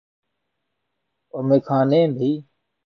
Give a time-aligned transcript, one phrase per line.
[1.33, 2.31] اور میخانے بھی۔